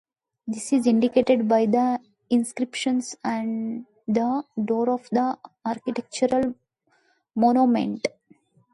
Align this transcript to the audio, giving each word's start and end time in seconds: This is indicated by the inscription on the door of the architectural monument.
This 0.47 0.73
is 0.73 0.87
indicated 0.87 1.47
by 1.47 1.67
the 1.67 1.99
inscription 2.31 3.03
on 3.23 3.85
the 4.07 4.43
door 4.65 4.89
of 4.89 5.07
the 5.11 5.37
architectural 5.63 6.55
monument. 7.35 8.07